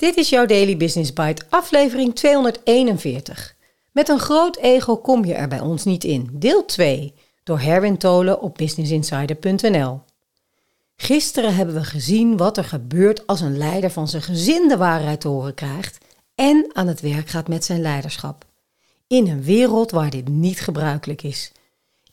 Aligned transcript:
Dit 0.00 0.16
is 0.16 0.28
jouw 0.28 0.46
Daily 0.46 0.76
Business 0.76 1.12
Bite, 1.12 1.42
aflevering 1.48 2.14
241. 2.14 3.54
Met 3.92 4.08
een 4.08 4.18
groot 4.18 4.56
ego 4.56 4.96
kom 4.96 5.24
je 5.24 5.34
er 5.34 5.48
bij 5.48 5.60
ons 5.60 5.84
niet 5.84 6.04
in. 6.04 6.28
Deel 6.32 6.64
2 6.64 7.14
door 7.44 7.58
Herwin 7.58 7.98
Tolen 7.98 8.40
op 8.40 8.54
businessinsider.nl. 8.54 10.00
Gisteren 10.96 11.54
hebben 11.54 11.74
we 11.74 11.84
gezien 11.84 12.36
wat 12.36 12.56
er 12.56 12.64
gebeurt 12.64 13.26
als 13.26 13.40
een 13.40 13.58
leider 13.58 13.90
van 13.90 14.08
zijn 14.08 14.22
gezin 14.22 14.68
de 14.68 14.76
waarheid 14.76 15.20
te 15.20 15.28
horen 15.28 15.54
krijgt 15.54 15.98
en 16.34 16.70
aan 16.72 16.86
het 16.86 17.00
werk 17.00 17.28
gaat 17.28 17.48
met 17.48 17.64
zijn 17.64 17.80
leiderschap. 17.80 18.44
In 19.06 19.28
een 19.28 19.42
wereld 19.42 19.90
waar 19.90 20.10
dit 20.10 20.28
niet 20.28 20.60
gebruikelijk 20.60 21.22
is. 21.22 21.52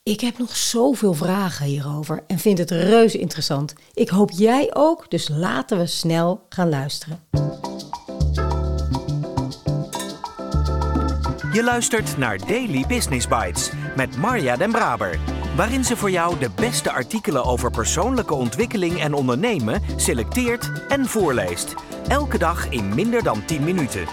Ik 0.04 0.22
heb 0.22 0.38
nog 0.38 0.56
zoveel 0.56 1.14
vragen 1.14 1.66
hierover 1.66 2.24
en 2.28 2.40
vind 2.40 2.58
het 2.58 2.72
reuze 2.72 3.18
interessant. 3.18 3.74
Ik 3.94 4.10
hoop 4.10 4.32
jij 4.32 4.70
ook, 4.74 5.10
dus 5.10 5.30
laten 5.30 5.78
we 5.78 5.86
snel 5.86 6.46
gaan 6.50 6.70
luisteren. 6.70 7.20
Je 11.58 11.64
luistert 11.64 12.18
naar 12.18 12.38
Daily 12.38 12.86
Business 12.88 13.28
Bites 13.28 13.72
met 13.96 14.18
Marja 14.18 14.58
Den 14.58 14.72
Braber, 14.72 15.20
waarin 15.56 15.84
ze 15.84 15.98
voor 15.98 16.12
jou 16.12 16.40
de 16.40 16.50
beste 16.56 16.92
artikelen 16.92 17.44
over 17.44 17.72
persoonlijke 17.72 18.34
ontwikkeling 18.34 19.00
en 19.00 19.14
ondernemen 19.14 19.82
selecteert 19.96 20.72
en 20.88 21.06
voorleest. 21.06 21.74
Elke 22.08 22.38
dag 22.38 22.70
in 22.70 22.96
minder 22.96 23.24
dan 23.24 23.46
10 23.46 23.64
minuten. 23.64 24.06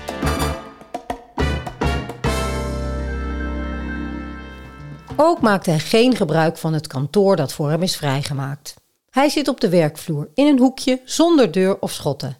Ook 5.16 5.40
maakt 5.40 5.66
hij 5.66 5.78
geen 5.78 6.16
gebruik 6.16 6.56
van 6.56 6.72
het 6.72 6.86
kantoor 6.86 7.36
dat 7.36 7.52
voor 7.52 7.70
hem 7.70 7.82
is 7.82 7.96
vrijgemaakt. 7.96 8.74
Hij 9.10 9.28
zit 9.28 9.48
op 9.48 9.60
de 9.60 9.68
werkvloer, 9.68 10.28
in 10.34 10.46
een 10.46 10.58
hoekje, 10.58 11.00
zonder 11.04 11.52
deur 11.52 11.78
of 11.80 11.92
schotten. 11.92 12.38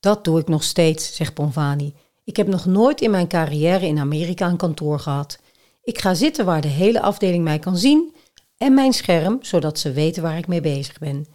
Dat 0.00 0.24
doe 0.24 0.40
ik 0.40 0.48
nog 0.48 0.62
steeds, 0.62 1.14
zegt 1.16 1.34
Bonvani. 1.34 1.94
Ik 2.26 2.36
heb 2.36 2.46
nog 2.46 2.66
nooit 2.66 3.00
in 3.00 3.10
mijn 3.10 3.28
carrière 3.28 3.86
in 3.86 3.98
Amerika 3.98 4.48
een 4.48 4.56
kantoor 4.56 4.98
gehad. 4.98 5.38
Ik 5.82 5.98
ga 5.98 6.14
zitten 6.14 6.44
waar 6.44 6.60
de 6.60 6.68
hele 6.68 7.00
afdeling 7.00 7.44
mij 7.44 7.58
kan 7.58 7.76
zien 7.76 8.14
en 8.56 8.74
mijn 8.74 8.92
scherm, 8.92 9.38
zodat 9.40 9.78
ze 9.78 9.92
weten 9.92 10.22
waar 10.22 10.38
ik 10.38 10.46
mee 10.46 10.60
bezig 10.60 10.98
ben. 10.98 11.26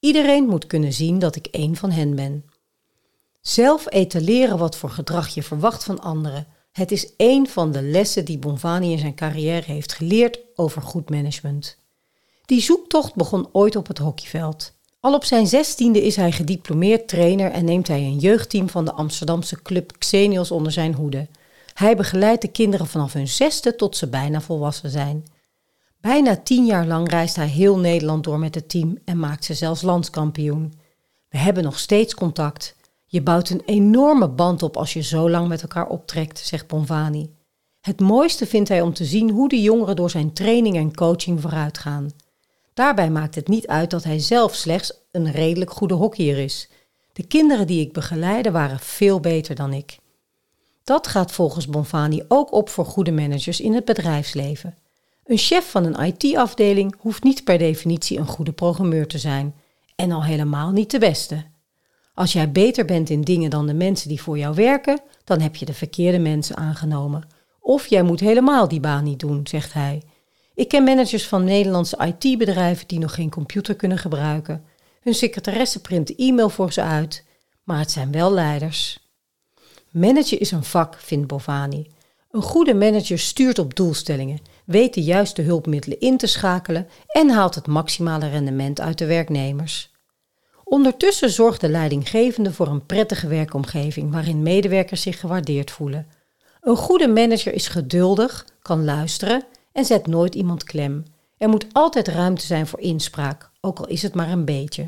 Iedereen 0.00 0.44
moet 0.44 0.66
kunnen 0.66 0.92
zien 0.92 1.18
dat 1.18 1.36
ik 1.36 1.46
één 1.46 1.76
van 1.76 1.90
hen 1.90 2.14
ben. 2.14 2.44
Zelf 3.40 3.92
etaleren 3.92 4.58
wat 4.58 4.76
voor 4.76 4.90
gedrag 4.90 5.28
je 5.28 5.42
verwacht 5.42 5.84
van 5.84 6.00
anderen. 6.00 6.46
Het 6.72 6.92
is 6.92 7.16
één 7.16 7.46
van 7.46 7.72
de 7.72 7.82
lessen 7.82 8.24
die 8.24 8.38
Bonvani 8.38 8.92
in 8.92 8.98
zijn 8.98 9.14
carrière 9.14 9.72
heeft 9.72 9.92
geleerd 9.92 10.38
over 10.54 10.82
goed 10.82 11.10
management. 11.10 11.78
Die 12.44 12.60
zoektocht 12.60 13.14
begon 13.14 13.48
ooit 13.52 13.76
op 13.76 13.86
het 13.86 13.98
hockeyveld. 13.98 14.75
Al 15.00 15.14
op 15.14 15.24
zijn 15.24 15.46
zestiende 15.46 16.04
is 16.04 16.16
hij 16.16 16.32
gediplomeerd 16.32 17.08
trainer 17.08 17.50
en 17.50 17.64
neemt 17.64 17.88
hij 17.88 18.00
een 18.00 18.18
jeugdteam 18.18 18.68
van 18.68 18.84
de 18.84 18.92
Amsterdamse 18.92 19.62
club 19.62 19.92
Xenios 19.98 20.50
onder 20.50 20.72
zijn 20.72 20.94
hoede. 20.94 21.28
Hij 21.74 21.96
begeleidt 21.96 22.42
de 22.42 22.48
kinderen 22.48 22.86
vanaf 22.86 23.12
hun 23.12 23.28
zesde 23.28 23.76
tot 23.76 23.96
ze 23.96 24.08
bijna 24.08 24.40
volwassen 24.40 24.90
zijn. 24.90 25.24
Bijna 26.00 26.36
tien 26.36 26.66
jaar 26.66 26.86
lang 26.86 27.10
reist 27.10 27.36
hij 27.36 27.48
heel 27.48 27.78
Nederland 27.78 28.24
door 28.24 28.38
met 28.38 28.54
het 28.54 28.68
team 28.68 28.98
en 29.04 29.18
maakt 29.18 29.44
ze 29.44 29.54
zelfs 29.54 29.82
landskampioen. 29.82 30.72
We 31.28 31.38
hebben 31.38 31.62
nog 31.62 31.78
steeds 31.78 32.14
contact. 32.14 32.74
Je 33.06 33.22
bouwt 33.22 33.50
een 33.50 33.62
enorme 33.66 34.28
band 34.28 34.62
op 34.62 34.76
als 34.76 34.92
je 34.92 35.02
zo 35.02 35.30
lang 35.30 35.48
met 35.48 35.62
elkaar 35.62 35.86
optrekt, 35.88 36.38
zegt 36.38 36.66
Bonvani. 36.66 37.34
Het 37.80 38.00
mooiste 38.00 38.46
vindt 38.46 38.68
hij 38.68 38.80
om 38.80 38.94
te 38.94 39.04
zien 39.04 39.30
hoe 39.30 39.48
de 39.48 39.62
jongeren 39.62 39.96
door 39.96 40.10
zijn 40.10 40.32
training 40.32 40.76
en 40.76 40.94
coaching 40.94 41.40
vooruit 41.40 41.78
gaan. 41.78 42.10
Daarbij 42.76 43.10
maakt 43.10 43.34
het 43.34 43.48
niet 43.48 43.66
uit 43.66 43.90
dat 43.90 44.04
hij 44.04 44.18
zelf 44.18 44.54
slechts 44.54 44.92
een 45.10 45.30
redelijk 45.30 45.70
goede 45.70 45.94
hockeyer 45.94 46.38
is. 46.38 46.68
De 47.12 47.26
kinderen 47.26 47.66
die 47.66 47.80
ik 47.80 47.92
begeleide 47.92 48.50
waren 48.50 48.78
veel 48.78 49.20
beter 49.20 49.54
dan 49.54 49.72
ik. 49.72 49.98
Dat 50.84 51.06
gaat 51.06 51.32
volgens 51.32 51.66
Bonfani 51.66 52.22
ook 52.28 52.52
op 52.52 52.68
voor 52.68 52.84
goede 52.84 53.12
managers 53.12 53.60
in 53.60 53.74
het 53.74 53.84
bedrijfsleven. 53.84 54.74
Een 55.24 55.38
chef 55.38 55.70
van 55.70 55.84
een 55.84 56.06
IT-afdeling 56.06 56.94
hoeft 56.98 57.22
niet 57.22 57.44
per 57.44 57.58
definitie 57.58 58.18
een 58.18 58.26
goede 58.26 58.52
programmeur 58.52 59.06
te 59.06 59.18
zijn, 59.18 59.54
en 59.94 60.12
al 60.12 60.24
helemaal 60.24 60.70
niet 60.70 60.90
de 60.90 60.98
beste. 60.98 61.44
Als 62.14 62.32
jij 62.32 62.52
beter 62.52 62.84
bent 62.84 63.10
in 63.10 63.20
dingen 63.20 63.50
dan 63.50 63.66
de 63.66 63.74
mensen 63.74 64.08
die 64.08 64.22
voor 64.22 64.38
jou 64.38 64.54
werken, 64.54 65.00
dan 65.24 65.40
heb 65.40 65.56
je 65.56 65.64
de 65.64 65.74
verkeerde 65.74 66.18
mensen 66.18 66.56
aangenomen. 66.56 67.28
Of 67.60 67.86
jij 67.86 68.02
moet 68.02 68.20
helemaal 68.20 68.68
die 68.68 68.80
baan 68.80 69.04
niet 69.04 69.20
doen, 69.20 69.46
zegt 69.46 69.72
hij. 69.72 70.02
Ik 70.56 70.68
ken 70.68 70.84
managers 70.84 71.26
van 71.26 71.44
Nederlandse 71.44 72.14
IT-bedrijven 72.18 72.86
die 72.86 72.98
nog 72.98 73.14
geen 73.14 73.30
computer 73.30 73.74
kunnen 73.74 73.98
gebruiken. 73.98 74.64
Hun 75.00 75.14
secretaresse 75.14 75.80
print 75.80 76.14
e-mail 76.14 76.48
voor 76.48 76.72
ze 76.72 76.82
uit, 76.82 77.24
maar 77.64 77.78
het 77.78 77.90
zijn 77.90 78.12
wel 78.12 78.32
leiders. 78.32 78.98
Managen 79.90 80.40
is 80.40 80.50
een 80.50 80.64
vak, 80.64 80.94
vindt 80.98 81.26
Bovani. 81.26 81.86
Een 82.30 82.42
goede 82.42 82.74
manager 82.74 83.18
stuurt 83.18 83.58
op 83.58 83.74
doelstellingen, 83.74 84.38
weet 84.64 84.94
de 84.94 85.02
juiste 85.02 85.42
hulpmiddelen 85.42 86.00
in 86.00 86.16
te 86.16 86.26
schakelen 86.26 86.88
en 87.06 87.30
haalt 87.30 87.54
het 87.54 87.66
maximale 87.66 88.28
rendement 88.28 88.80
uit 88.80 88.98
de 88.98 89.06
werknemers. 89.06 89.90
Ondertussen 90.64 91.30
zorgt 91.30 91.60
de 91.60 91.68
leidinggevende 91.68 92.52
voor 92.52 92.66
een 92.66 92.86
prettige 92.86 93.26
werkomgeving 93.26 94.12
waarin 94.12 94.42
medewerkers 94.42 95.02
zich 95.02 95.20
gewaardeerd 95.20 95.70
voelen. 95.70 96.06
Een 96.60 96.76
goede 96.76 97.08
manager 97.08 97.52
is 97.52 97.68
geduldig, 97.68 98.46
kan 98.62 98.84
luisteren 98.84 99.44
en 99.76 99.84
zet 99.84 100.06
nooit 100.06 100.34
iemand 100.34 100.64
klem. 100.64 101.04
Er 101.36 101.48
moet 101.48 101.66
altijd 101.72 102.08
ruimte 102.08 102.46
zijn 102.46 102.66
voor 102.66 102.80
inspraak, 102.80 103.50
ook 103.60 103.78
al 103.78 103.86
is 103.86 104.02
het 104.02 104.14
maar 104.14 104.30
een 104.30 104.44
beetje. 104.44 104.86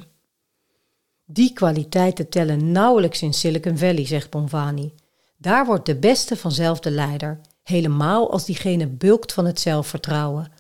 Die 1.25 1.53
kwaliteiten 1.53 2.29
tellen 2.29 2.73
nauwelijks 2.73 3.23
in 3.23 3.33
Silicon 3.33 3.79
Valley, 3.79 4.07
zegt 4.07 4.31
Bonvani. 4.31 4.95
Daar 5.37 5.67
wordt 5.67 5.87
de 5.87 5.97
beste 5.97 6.37
vanzelf 6.37 6.81
de 6.81 6.91
leider, 6.91 7.41
helemaal 7.63 8.33
als 8.33 8.45
diegene 8.45 8.87
bulkt 8.87 9.33
van 9.33 9.47
het 9.47 9.61
zelfvertrouwen. 9.61 10.53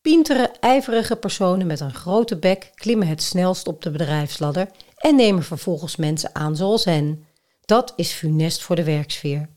Pintere, 0.00 0.50
ijverige 0.60 1.16
personen 1.16 1.66
met 1.66 1.80
een 1.80 1.94
grote 1.94 2.36
bek 2.36 2.70
klimmen 2.74 3.06
het 3.06 3.22
snelst 3.22 3.66
op 3.66 3.82
de 3.82 3.90
bedrijfsladder 3.90 4.68
en 4.96 5.16
nemen 5.16 5.42
vervolgens 5.42 5.96
mensen 5.96 6.30
aan 6.32 6.56
zoals 6.56 6.84
hen. 6.84 7.24
Dat 7.64 7.92
is 7.96 8.12
funest 8.12 8.62
voor 8.62 8.76
de 8.76 8.84
werksfeer. 8.84 9.48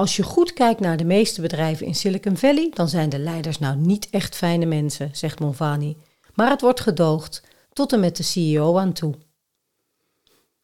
Als 0.00 0.16
je 0.16 0.22
goed 0.22 0.52
kijkt 0.52 0.80
naar 0.80 0.96
de 0.96 1.04
meeste 1.04 1.40
bedrijven 1.40 1.86
in 1.86 1.94
Silicon 1.94 2.36
Valley, 2.36 2.70
dan 2.74 2.88
zijn 2.88 3.08
de 3.08 3.18
leiders 3.18 3.58
nou 3.58 3.76
niet 3.76 4.08
echt 4.10 4.36
fijne 4.36 4.64
mensen, 4.64 5.10
zegt 5.12 5.40
Monvani. 5.40 5.96
Maar 6.34 6.50
het 6.50 6.60
wordt 6.60 6.80
gedoogd, 6.80 7.42
tot 7.72 7.92
en 7.92 8.00
met 8.00 8.16
de 8.16 8.22
CEO 8.22 8.78
aan 8.78 8.92
toe. 8.92 9.14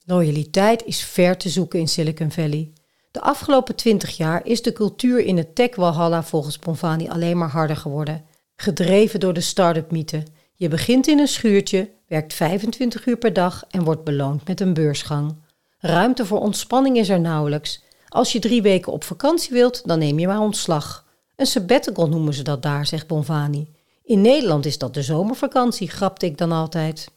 Loyaliteit 0.04 0.84
is 0.84 1.04
ver 1.04 1.36
te 1.36 1.48
zoeken 1.48 1.78
in 1.78 1.88
Silicon 1.88 2.30
Valley. 2.30 2.72
De 3.10 3.20
afgelopen 3.20 3.74
twintig 3.74 4.16
jaar 4.16 4.46
is 4.46 4.62
de 4.62 4.72
cultuur 4.72 5.18
in 5.18 5.36
het 5.36 5.54
tech-walhalla 5.54 6.22
volgens 6.22 6.58
Bonvani 6.58 7.08
alleen 7.08 7.38
maar 7.38 7.50
harder 7.50 7.76
geworden. 7.76 8.24
Gedreven 8.56 9.20
door 9.20 9.32
de 9.32 9.40
start-up 9.40 9.90
mythe. 9.90 10.22
Je 10.54 10.68
begint 10.68 11.06
in 11.06 11.18
een 11.18 11.28
schuurtje, 11.28 11.90
werkt 12.06 12.34
25 12.34 13.06
uur 13.06 13.16
per 13.16 13.32
dag 13.32 13.64
en 13.70 13.84
wordt 13.84 14.04
beloond 14.04 14.46
met 14.46 14.60
een 14.60 14.74
beursgang. 14.74 15.36
Ruimte 15.78 16.26
voor 16.26 16.40
ontspanning 16.40 16.96
is 16.96 17.08
er 17.08 17.20
nauwelijks. 17.20 17.84
Als 18.08 18.32
je 18.32 18.38
drie 18.38 18.62
weken 18.62 18.92
op 18.92 19.04
vakantie 19.04 19.52
wilt, 19.52 19.88
dan 19.88 19.98
neem 19.98 20.18
je 20.18 20.26
maar 20.26 20.40
ontslag. 20.40 21.04
Een 21.36 21.46
sabbatical 21.46 22.08
noemen 22.08 22.34
ze 22.34 22.42
dat 22.42 22.62
daar, 22.62 22.86
zegt 22.86 23.06
Bonvani. 23.06 23.74
In 24.04 24.20
Nederland 24.20 24.66
is 24.66 24.78
dat 24.78 24.94
de 24.94 25.02
zomervakantie, 25.02 25.88
grapte 25.88 26.26
ik 26.26 26.38
dan 26.38 26.52
altijd. 26.52 27.10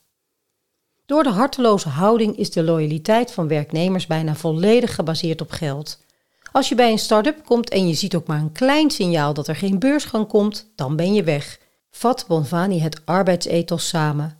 Door 1.05 1.23
de 1.23 1.29
harteloze 1.29 1.89
houding 1.89 2.37
is 2.37 2.51
de 2.51 2.63
loyaliteit 2.63 3.31
van 3.31 3.47
werknemers 3.47 4.07
bijna 4.07 4.35
volledig 4.35 4.95
gebaseerd 4.95 5.41
op 5.41 5.51
geld. 5.51 5.99
Als 6.51 6.69
je 6.69 6.75
bij 6.75 6.91
een 6.91 6.99
start-up 6.99 7.45
komt 7.45 7.69
en 7.69 7.87
je 7.87 7.93
ziet 7.93 8.15
ook 8.15 8.27
maar 8.27 8.39
een 8.39 8.51
klein 8.51 8.91
signaal 8.91 9.33
dat 9.33 9.47
er 9.47 9.55
geen 9.55 9.79
beursgang 9.79 10.27
komt, 10.27 10.71
dan 10.75 10.95
ben 10.95 11.13
je 11.13 11.23
weg. 11.23 11.59
Vat 11.91 12.25
Bonvani 12.27 12.81
het 12.81 13.01
arbeidsethos 13.05 13.87
samen. 13.87 14.37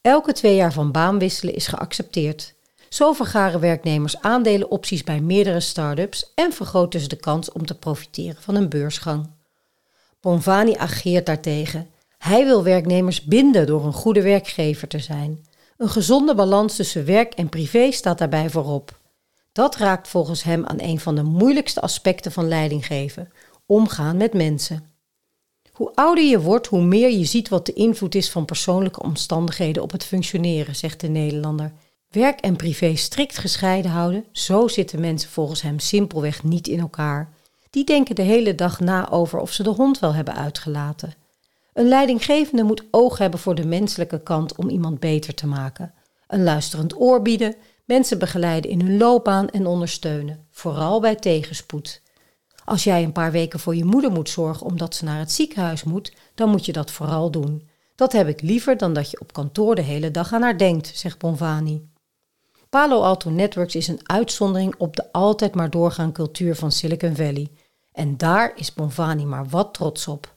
Elke 0.00 0.32
twee 0.32 0.54
jaar 0.54 0.72
van 0.72 0.92
baan 0.92 1.18
wisselen 1.18 1.54
is 1.54 1.66
geaccepteerd. 1.66 2.54
Zo 2.92 3.12
vergaren 3.12 3.60
werknemers 3.60 4.20
aandelenopties 4.20 5.04
bij 5.04 5.20
meerdere 5.20 5.60
start-ups 5.60 6.32
en 6.34 6.52
vergroten 6.52 7.00
ze 7.00 7.08
de 7.08 7.16
kans 7.16 7.52
om 7.52 7.66
te 7.66 7.74
profiteren 7.74 8.42
van 8.42 8.54
een 8.54 8.68
beursgang. 8.68 9.30
Bonvani 10.20 10.74
ageert 10.76 11.26
daartegen. 11.26 11.90
Hij 12.18 12.44
wil 12.44 12.62
werknemers 12.62 13.24
binden 13.24 13.66
door 13.66 13.84
een 13.84 13.92
goede 13.92 14.22
werkgever 14.22 14.88
te 14.88 14.98
zijn. 14.98 15.46
Een 15.76 15.88
gezonde 15.88 16.34
balans 16.34 16.76
tussen 16.76 17.04
werk 17.04 17.34
en 17.34 17.48
privé 17.48 17.90
staat 17.90 18.18
daarbij 18.18 18.50
voorop. 18.50 18.98
Dat 19.52 19.76
raakt 19.76 20.08
volgens 20.08 20.42
hem 20.42 20.66
aan 20.66 20.80
een 20.80 21.00
van 21.00 21.14
de 21.14 21.22
moeilijkste 21.22 21.80
aspecten 21.80 22.32
van 22.32 22.48
leidinggeven: 22.48 23.32
omgaan 23.66 24.16
met 24.16 24.32
mensen. 24.32 24.90
Hoe 25.72 25.92
ouder 25.94 26.24
je 26.24 26.40
wordt, 26.40 26.66
hoe 26.66 26.82
meer 26.82 27.10
je 27.10 27.24
ziet 27.24 27.48
wat 27.48 27.66
de 27.66 27.72
invloed 27.72 28.14
is 28.14 28.30
van 28.30 28.44
persoonlijke 28.44 29.02
omstandigheden 29.02 29.82
op 29.82 29.92
het 29.92 30.04
functioneren, 30.04 30.76
zegt 30.76 31.00
de 31.00 31.08
Nederlander. 31.08 31.72
Werk 32.12 32.40
en 32.40 32.56
privé 32.56 32.96
strikt 32.96 33.38
gescheiden 33.38 33.90
houden, 33.90 34.24
zo 34.32 34.68
zitten 34.68 35.00
mensen 35.00 35.30
volgens 35.30 35.62
hem 35.62 35.78
simpelweg 35.78 36.42
niet 36.42 36.68
in 36.68 36.80
elkaar. 36.80 37.32
Die 37.70 37.84
denken 37.84 38.14
de 38.14 38.22
hele 38.22 38.54
dag 38.54 38.80
na 38.80 39.10
over 39.10 39.38
of 39.38 39.52
ze 39.52 39.62
de 39.62 39.70
hond 39.70 39.98
wel 39.98 40.14
hebben 40.14 40.34
uitgelaten. 40.34 41.14
Een 41.72 41.88
leidinggevende 41.88 42.62
moet 42.62 42.84
oog 42.90 43.18
hebben 43.18 43.40
voor 43.40 43.54
de 43.54 43.66
menselijke 43.66 44.22
kant 44.22 44.56
om 44.56 44.68
iemand 44.68 45.00
beter 45.00 45.34
te 45.34 45.46
maken. 45.46 45.94
Een 46.28 46.42
luisterend 46.42 47.00
oor 47.00 47.22
bieden, 47.22 47.54
mensen 47.84 48.18
begeleiden 48.18 48.70
in 48.70 48.80
hun 48.80 48.98
loopbaan 48.98 49.48
en 49.48 49.66
ondersteunen, 49.66 50.46
vooral 50.50 51.00
bij 51.00 51.16
tegenspoed. 51.16 52.02
Als 52.64 52.84
jij 52.84 53.02
een 53.02 53.12
paar 53.12 53.32
weken 53.32 53.60
voor 53.60 53.76
je 53.76 53.84
moeder 53.84 54.10
moet 54.10 54.28
zorgen 54.28 54.66
omdat 54.66 54.94
ze 54.94 55.04
naar 55.04 55.18
het 55.18 55.32
ziekenhuis 55.32 55.84
moet, 55.84 56.12
dan 56.34 56.50
moet 56.50 56.64
je 56.64 56.72
dat 56.72 56.90
vooral 56.90 57.30
doen. 57.30 57.68
Dat 57.94 58.12
heb 58.12 58.28
ik 58.28 58.42
liever 58.42 58.76
dan 58.76 58.92
dat 58.92 59.10
je 59.10 59.20
op 59.20 59.32
kantoor 59.32 59.74
de 59.74 59.82
hele 59.82 60.10
dag 60.10 60.32
aan 60.32 60.42
haar 60.42 60.58
denkt, 60.58 60.92
zegt 60.94 61.18
Bonvani. 61.18 61.90
Palo 62.72 63.00
Alto 63.02 63.30
Networks 63.30 63.74
is 63.74 63.88
een 63.88 64.00
uitzondering 64.02 64.74
op 64.78 64.96
de 64.96 65.12
altijd 65.12 65.54
maar 65.54 65.70
doorgaan 65.70 66.12
cultuur 66.12 66.56
van 66.56 66.72
Silicon 66.72 67.16
Valley. 67.16 67.48
En 67.92 68.16
daar 68.16 68.52
is 68.54 68.74
Bonvani 68.74 69.24
maar 69.24 69.48
wat 69.48 69.74
trots 69.74 70.08
op. 70.08 70.34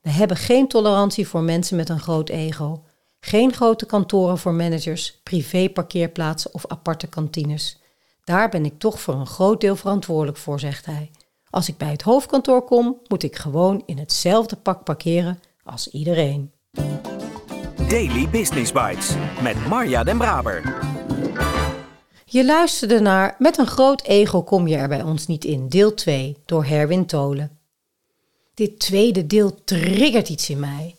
We 0.00 0.10
hebben 0.10 0.36
geen 0.36 0.68
tolerantie 0.68 1.28
voor 1.28 1.42
mensen 1.42 1.76
met 1.76 1.88
een 1.88 2.00
groot 2.00 2.28
ego. 2.28 2.82
Geen 3.20 3.52
grote 3.52 3.86
kantoren 3.86 4.38
voor 4.38 4.52
managers, 4.52 5.20
privé-parkeerplaatsen 5.22 6.54
of 6.54 6.66
aparte 6.66 7.06
kantines. 7.06 7.80
Daar 8.24 8.48
ben 8.48 8.64
ik 8.64 8.78
toch 8.78 9.00
voor 9.00 9.14
een 9.14 9.26
groot 9.26 9.60
deel 9.60 9.76
verantwoordelijk 9.76 10.38
voor, 10.38 10.60
zegt 10.60 10.86
hij. 10.86 11.10
Als 11.50 11.68
ik 11.68 11.76
bij 11.76 11.90
het 11.90 12.02
hoofdkantoor 12.02 12.62
kom, 12.62 13.00
moet 13.08 13.22
ik 13.22 13.36
gewoon 13.36 13.82
in 13.86 13.98
hetzelfde 13.98 14.56
pak 14.56 14.84
parkeren 14.84 15.40
als 15.64 15.88
iedereen. 15.88 16.52
Daily 17.88 18.28
Business 18.28 18.72
Bites 18.72 19.14
met 19.42 19.66
Marja 19.66 20.04
Den 20.04 20.18
Braber. 20.18 20.89
Je 22.32 22.44
luisterde 22.44 23.00
naar 23.00 23.34
Met 23.38 23.58
een 23.58 23.66
groot 23.66 24.02
ego 24.02 24.42
kom 24.42 24.66
je 24.66 24.76
er 24.76 24.88
bij 24.88 25.02
ons 25.02 25.26
niet 25.26 25.44
in, 25.44 25.68
deel 25.68 25.94
2, 25.94 26.36
door 26.44 26.64
Herwin 26.64 27.06
Tolen. 27.06 27.58
Dit 28.54 28.78
tweede 28.78 29.26
deel 29.26 29.64
triggert 29.64 30.28
iets 30.28 30.50
in 30.50 30.60
mij. 30.60 30.94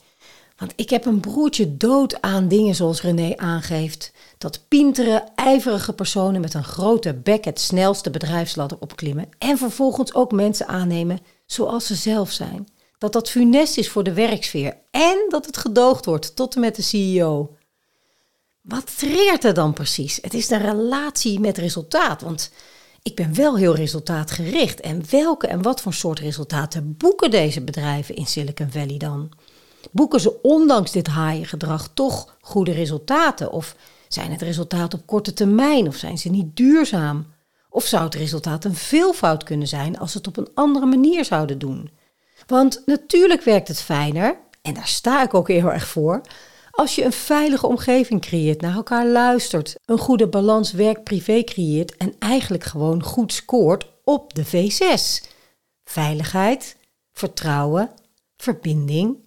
Want 0.58 0.74
ik 0.76 0.90
heb 0.90 1.06
een 1.06 1.20
broertje 1.20 1.78
dood 1.78 2.22
aan 2.22 2.48
dingen 2.48 2.76
zoals 2.76 3.02
René 3.02 3.38
aangeeft. 3.38 4.12
Dat 4.38 4.66
pintere, 4.68 5.24
ijverige 5.36 5.94
personen 5.94 6.42
met 6.42 6.54
een 6.54 6.64
grote 6.64 7.14
bek 7.14 7.46
het 7.46 7.60
snelste 7.60 8.10
bedrijfsladder 8.10 8.78
opklimmen. 8.80 9.30
En 9.38 9.58
vervolgens 9.58 10.14
ook 10.14 10.32
mensen 10.32 10.68
aannemen 10.68 11.20
zoals 11.46 11.86
ze 11.86 11.96
zelf 11.96 12.32
zijn. 12.32 12.68
Dat 12.98 13.14
dat 13.14 13.30
funest 13.30 13.78
is 13.78 13.90
voor 13.90 14.04
de 14.04 14.14
werksfeer. 14.14 14.78
En 14.92 15.26
dat 15.30 15.46
het 15.46 15.58
gedoogd 15.58 16.06
wordt 16.06 16.36
tot 16.36 16.56
en 16.56 16.62
met 16.62 16.76
de 16.76 16.82
CEO. 16.82 17.56
Wat 18.62 18.98
triggert 18.98 19.44
er 19.44 19.54
dan 19.54 19.74
precies? 19.74 20.20
Het 20.22 20.34
is 20.34 20.48
de 20.48 20.58
relatie 20.58 21.40
met 21.40 21.58
resultaat. 21.58 22.22
Want 22.22 22.52
ik 23.02 23.16
ben 23.16 23.36
wel 23.36 23.58
heel 23.58 23.76
resultaatgericht. 23.76 24.80
En 24.80 25.04
welke 25.10 25.48
en 25.48 25.62
wat 25.62 25.82
voor 25.82 25.94
soort 25.94 26.20
resultaten 26.20 26.98
boeken 26.98 27.32
deze 27.32 27.62
bedrijven 27.62 28.16
in 28.16 28.26
Silicon 28.26 28.72
Valley 28.72 28.98
dan? 28.98 29.32
Boeken 29.92 30.20
ze 30.20 30.42
ondanks 30.42 30.92
dit 30.92 31.08
haaiengedrag 31.08 31.90
toch 31.94 32.38
goede 32.42 32.72
resultaten? 32.72 33.52
Of 33.52 33.76
zijn 34.08 34.32
het 34.32 34.42
resultaten 34.42 35.00
op 35.00 35.08
korte 35.08 35.34
termijn? 35.34 35.88
Of 35.88 35.96
zijn 35.96 36.18
ze 36.18 36.30
niet 36.30 36.56
duurzaam? 36.56 37.26
Of 37.70 37.86
zou 37.86 38.04
het 38.04 38.16
resultaat 38.16 38.66
een 38.66 38.76
veelvoud 38.76 39.44
kunnen 39.44 39.68
zijn 39.68 40.00
als 40.00 40.12
ze 40.12 40.18
het 40.18 40.28
op 40.28 40.38
een 40.38 40.50
andere 40.54 40.86
manier 40.86 41.26
zouden 41.26 41.60
doen? 41.60 41.90
Want 42.48 42.82
natuurlijk 42.86 43.44
werkt 43.44 43.68
het 43.68 43.82
fijner, 43.82 44.38
en 44.62 44.74
daar 44.74 44.88
sta 44.88 45.24
ik 45.24 45.34
ook 45.34 45.48
heel 45.48 45.72
erg 45.72 45.88
voor, 45.88 46.22
als 46.72 46.96
je 46.96 47.04
een 47.04 47.12
veilige 47.12 47.68
omgeving 47.68 48.22
creëert, 48.22 48.62
naar 48.62 48.76
elkaar 48.76 49.08
luistert, 49.08 49.76
een 49.86 49.98
goede 49.98 50.28
balans 50.28 50.72
werk-privé 50.72 51.44
creëert 51.44 51.98
en 51.98 52.16
eigenlijk 52.20 52.64
gewoon 52.64 53.04
goed 53.04 53.34
scoort 53.34 53.88
op 54.04 54.34
de 54.34 54.46
V6. 54.46 55.28
Veiligheid, 55.84 56.78
vertrouwen, 57.12 57.90
verbinding, 58.38 59.18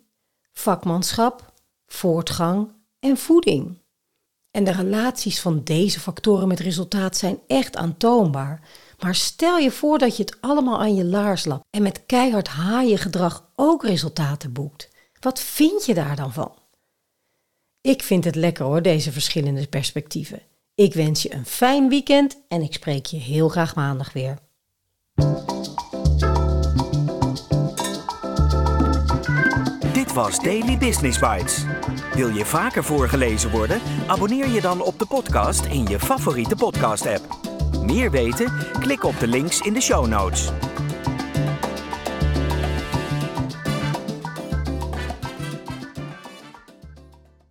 vakmanschap, 0.53 1.53
voortgang 1.87 2.73
en 2.99 3.17
voeding. 3.17 3.83
En 4.51 4.65
de 4.65 4.73
relaties 4.73 5.41
van 5.41 5.65
deze 5.65 6.01
factoren 6.01 6.49
met 6.49 6.61
resultaat 6.61 7.17
zijn 7.17 7.39
echt 7.47 7.77
aantoonbaar. 7.77 8.61
Maar 8.99 9.15
stel 9.15 9.59
je 9.59 9.71
voor 9.71 9.99
dat 9.99 10.17
je 10.17 10.23
het 10.23 10.37
allemaal 10.41 10.81
aan 10.81 10.95
je 10.95 11.05
laars 11.05 11.45
lapt 11.45 11.65
en 11.71 11.83
met 11.83 12.07
keihard 12.07 12.49
haaien 12.49 12.99
gedrag 12.99 13.51
ook 13.55 13.85
resultaten 13.85 14.53
boekt. 14.53 14.89
Wat 15.21 15.41
vind 15.41 15.85
je 15.87 15.95
daar 15.95 16.17
dan 16.17 16.33
van? 16.33 16.64
Ik 17.85 18.03
vind 18.03 18.25
het 18.25 18.35
lekker 18.35 18.65
hoor, 18.65 18.83
deze 18.83 19.13
verschillende 19.13 19.67
perspectieven. 19.67 20.43
Ik 20.75 20.95
wens 20.95 21.23
je 21.23 21.35
een 21.35 21.47
fijn 21.47 21.89
weekend 21.89 22.41
en 22.49 22.63
ik 22.63 22.73
spreek 22.73 23.07
je 23.07 23.17
heel 23.17 23.49
graag 23.49 23.75
maandag 23.75 24.13
weer. 24.13 24.39
Dit 29.93 30.13
was 30.13 30.39
Daily 30.43 30.79
Business 30.79 31.19
Bites. 31.19 31.65
Wil 32.15 32.29
je 32.29 32.45
vaker 32.45 32.85
voorgelezen 32.85 33.51
worden? 33.51 33.81
Abonneer 34.07 34.49
je 34.49 34.61
dan 34.61 34.83
op 34.83 34.99
de 34.99 35.07
podcast 35.07 35.65
in 35.65 35.87
je 35.87 35.99
favoriete 35.99 36.57
podcast-app. 36.57 37.39
Meer 37.83 38.11
weten? 38.11 38.53
Klik 38.81 39.05
op 39.05 39.19
de 39.19 39.27
links 39.27 39.61
in 39.61 39.73
de 39.73 39.81
show 39.81 40.07
notes. 40.07 40.51